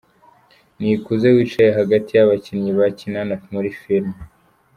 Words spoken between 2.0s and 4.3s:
y'abakinnyi bakinana muri iyi filime.